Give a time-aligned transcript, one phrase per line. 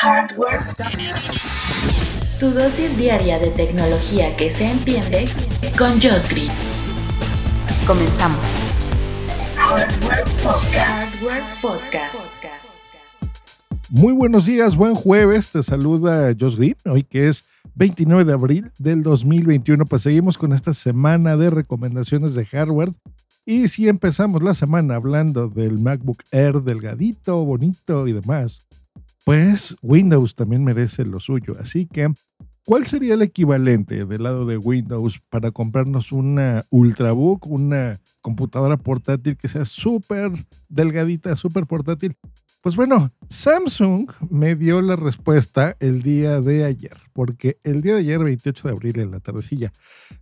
[0.00, 0.60] Hardware.
[2.38, 5.24] Tu dosis diaria de tecnología que se entiende
[5.76, 6.52] con Josh Green.
[7.84, 8.38] Comenzamos.
[9.56, 10.76] Hardware Podcast.
[10.76, 12.14] Hardware Podcast.
[13.90, 15.50] Muy buenos días, buen jueves.
[15.50, 17.44] Te saluda Josh Green, hoy que es
[17.74, 19.84] 29 de abril del 2021.
[19.84, 22.92] Pues seguimos con esta semana de recomendaciones de hardware.
[23.44, 28.60] Y si empezamos la semana hablando del MacBook Air delgadito, bonito y demás,
[29.28, 31.54] pues Windows también merece lo suyo.
[31.60, 32.10] Así que,
[32.64, 39.36] ¿cuál sería el equivalente del lado de Windows para comprarnos una Ultrabook, una computadora portátil
[39.36, 40.32] que sea súper
[40.70, 42.16] delgadita, súper portátil?
[42.62, 48.00] Pues bueno, Samsung me dio la respuesta el día de ayer, porque el día de
[48.00, 49.74] ayer, 28 de abril, en la tardecilla,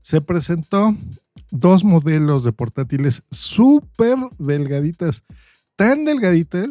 [0.03, 0.97] se presentó
[1.53, 5.23] dos modelos de portátiles súper delgaditas,
[5.77, 6.71] tan delgaditas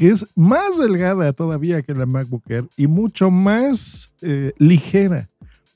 [0.00, 5.28] que es más delgada todavía que la MacBook Air y mucho más eh, ligera,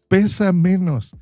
[0.08, 1.14] pesa menos.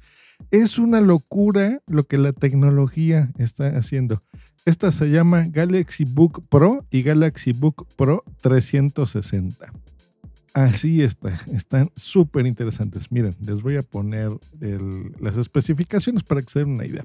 [0.53, 4.23] Es una locura lo que la tecnología está haciendo.
[4.67, 9.73] Esta se llama Galaxy Book Pro y Galaxy Book Pro 360.
[10.55, 13.11] Así está, están súper interesantes.
[13.11, 14.31] Miren, les voy a poner
[15.19, 17.05] las especificaciones para que se den una idea.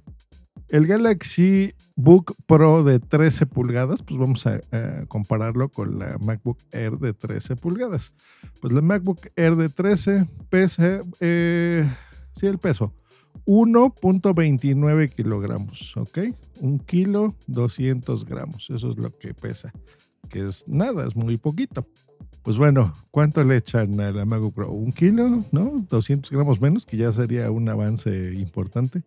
[0.70, 4.60] El Galaxy Book Pro de 13 pulgadas, pues vamos a,
[5.08, 8.14] compararlo con la MacBook Air de 13 pulgadas.
[8.60, 11.90] Pues la MacBook Air de 13 pesa, eh,
[12.36, 12.94] sí, el peso,
[13.46, 16.20] 1.29 kilogramos, ¿ok?
[16.60, 19.72] Un kilo 200 gramos, eso es lo que pesa,
[20.30, 21.88] que es nada, es muy poquito.
[22.44, 24.72] Pues bueno, ¿cuánto le echan a la MacBook Pro?
[24.72, 25.44] ¿Un kilo?
[25.52, 25.86] ¿No?
[25.90, 29.04] 200 gramos menos, que ya sería un avance importante.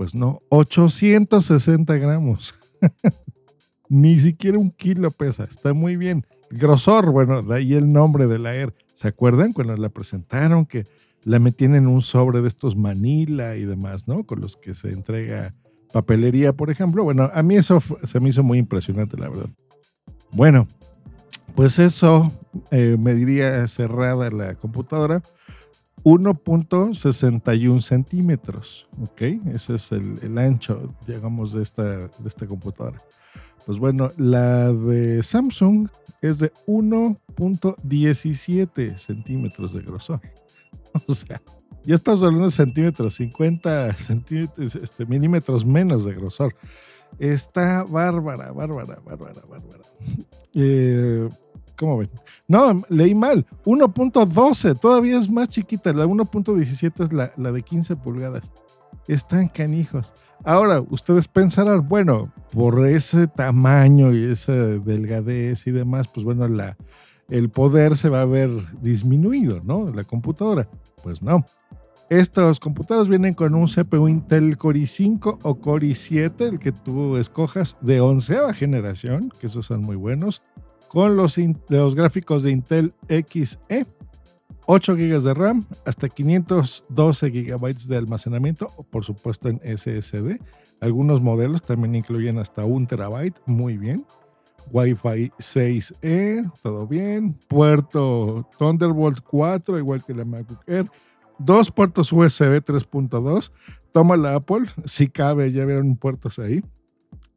[0.00, 2.54] Pues no, 860 gramos.
[3.90, 6.24] Ni siquiera un kilo pesa, está muy bien.
[6.50, 8.74] Grosor, bueno, de ahí el nombre de la Air.
[8.94, 10.86] ¿Se acuerdan cuando la presentaron que
[11.22, 14.24] la metían en un sobre de estos Manila y demás, ¿no?
[14.24, 15.54] Con los que se entrega
[15.92, 17.04] papelería, por ejemplo.
[17.04, 19.50] Bueno, a mí eso se me hizo muy impresionante, la verdad.
[20.32, 20.66] Bueno,
[21.54, 22.32] pues eso
[22.70, 25.20] eh, me diría cerrada la computadora.
[26.04, 29.22] 1.61 centímetros, ¿ok?
[29.54, 33.02] Ese es el, ancho, digamos, de esta, de esta computadora.
[33.66, 35.90] Pues bueno, la de Samsung
[36.22, 40.20] es de 1.17 centímetros de grosor.
[41.06, 41.40] O sea,
[41.84, 46.56] ya estamos hablando de centímetros, 50 centímetros, este, milímetros menos de grosor.
[47.20, 49.84] Está bárbara, bárbara, bárbara, bárbara.
[50.52, 51.28] Eh,
[51.80, 52.10] ¿Cómo ven?
[52.46, 53.46] No, leí mal.
[53.64, 55.94] 1.12, todavía es más chiquita.
[55.94, 58.52] La 1.17 es la, de 15 pulgadas.
[59.08, 60.12] Están canijos.
[60.44, 66.76] Ahora, ustedes pensarán, bueno, por ese tamaño y esa delgadez y demás, pues bueno, la,
[67.30, 68.50] el poder se va a ver
[68.82, 69.90] disminuido, ¿no?
[69.90, 70.68] La computadora.
[71.02, 71.46] Pues no.
[72.10, 77.16] Estos computadores vienen con un CPU Intel Core i5 o Core i7, el que tú
[77.16, 80.42] escojas de onceava generación, que esos son muy buenos,
[80.90, 81.36] con los,
[81.94, 83.86] gráficos de Intel XE,
[84.66, 90.40] 8 GB de RAM, hasta 512 GB de almacenamiento, por supuesto en SSD.
[90.80, 94.04] Algunos modelos también incluyen hasta un terabyte, muy bien.
[94.72, 97.38] Wi-Fi 6E, todo bien.
[97.46, 100.90] Puerto Thunderbolt 4, igual que la MacBook Air.
[101.38, 103.52] Dos puertos USB 3.2.
[103.92, 106.64] Toma la Apple, si cabe, ya vieron puertos ahí.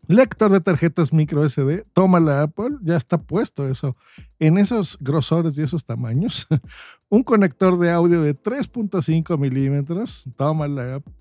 [0.07, 3.95] Lector de tarjetas micro SD, toma la Apple, ya está puesto eso.
[4.39, 6.47] En esos grosores y esos tamaños.
[7.09, 11.13] Un conector de audio de 3.5 milímetros, toma la Apple.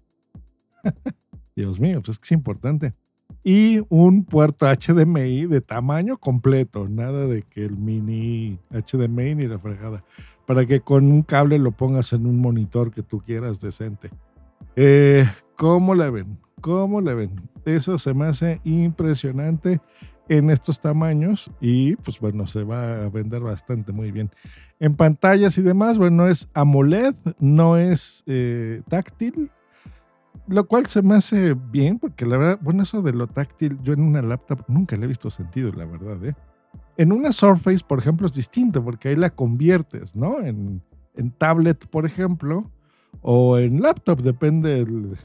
[1.57, 2.95] Dios mío, pues es que es importante
[3.45, 9.59] y un puerto HDMI de tamaño completo, nada de que el mini HDMI ni la
[9.59, 10.05] fregada,
[10.47, 14.11] para que con un cable lo pongas en un monitor que tú quieras decente.
[14.77, 15.27] Eh,
[15.57, 16.39] ¿Cómo la ven?
[16.61, 17.33] ¿Cómo la ven?
[17.65, 19.81] Eso se me hace impresionante
[20.29, 24.31] en estos tamaños y pues bueno, se va a vender bastante muy bien.
[24.81, 29.51] En pantallas y demás, bueno, es AMOLED, no es eh, táctil,
[30.49, 33.93] lo cual se me hace bien, porque la verdad, bueno, eso de lo táctil, yo
[33.93, 36.35] en una laptop nunca le he visto sentido, la verdad, ¿eh?
[36.97, 40.41] En una Surface, por ejemplo, es distinto porque ahí la conviertes, ¿no?
[40.41, 40.83] En,
[41.15, 42.71] en tablet, por ejemplo,
[43.21, 45.17] o en laptop, depende el,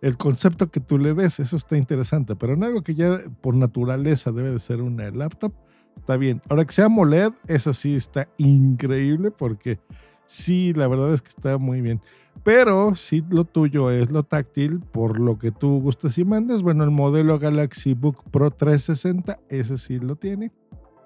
[0.00, 3.54] el concepto que tú le des, eso está interesante, pero en algo que ya por
[3.54, 5.52] naturaleza debe de ser una laptop,
[5.96, 6.42] está bien.
[6.48, 9.78] Ahora que sea AMOLED, eso sí está increíble porque
[10.26, 12.00] sí, la verdad es que está muy bien.
[12.42, 16.84] Pero si lo tuyo es lo táctil, por lo que tú gustes y mandes, bueno,
[16.84, 20.52] el modelo Galaxy Book Pro 360, ese sí lo tiene.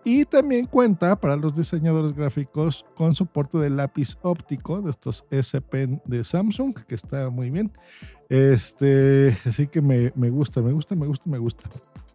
[0.04, 5.58] Y también cuenta para los diseñadores gráficos con soporte de lápiz óptico de estos S
[5.62, 7.72] Pen de Samsung, que está muy bien.
[8.28, 11.70] Este, así que me, gusta, me gusta, me gusta, me gusta.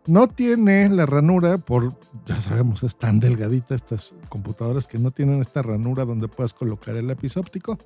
[0.07, 1.93] No tiene la ranura, por,
[2.25, 6.95] ya sabemos, es tan delgadita estas computadoras que no tienen esta ranura donde puedas colocar
[6.95, 7.77] el lápiz óptico,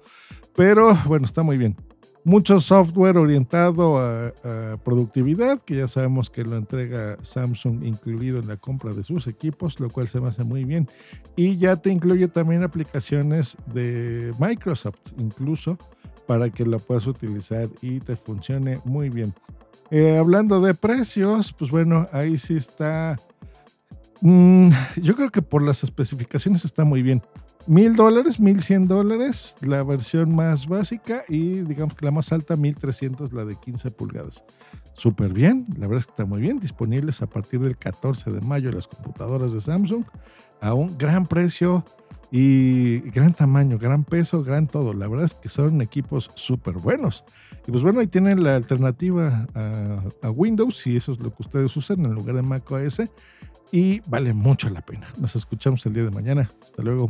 [0.56, 1.76] pero bueno, está muy bien
[2.24, 4.34] mucho software orientado a,
[4.84, 9.80] productividad, que ya sabemos que lo entrega Samsung incluido en la compra de sus equipos,
[9.80, 10.88] lo cual se me hace muy bien.
[11.36, 15.78] Y ya te incluye también aplicaciones de Microsoft, incluso
[16.26, 19.34] para que lo puedas utilizar y te funcione muy bien.
[19.92, 23.20] Eh, hablando de precios, pues bueno, ahí sí está.
[24.22, 24.70] Mm,
[25.02, 27.22] yo creo que por las especificaciones está muy bien
[27.68, 32.56] mil dólares, mil cien dólares, la versión más básica y digamos que la más alta,
[32.56, 34.44] mil trescientos, la de 15 pulgadas.
[34.94, 38.42] Súper bien, la verdad es que está muy bien, disponibles a partir del 14 de
[38.42, 40.04] mayo las computadoras de Samsung
[40.62, 41.84] a un gran precio
[42.32, 44.94] y gran tamaño, gran peso, gran todo.
[44.94, 47.24] La verdad es que son equipos súper buenos.
[47.68, 51.44] Y pues bueno, ahí tienen la alternativa a, a, Windows, si eso es lo que
[51.44, 53.02] ustedes usan en lugar de Mac OS.
[53.72, 55.08] Y vale mucho la pena.
[55.20, 56.52] Nos escuchamos el día de mañana.
[56.64, 57.10] Hasta luego.